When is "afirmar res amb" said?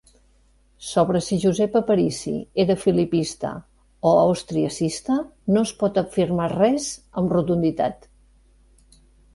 6.05-7.39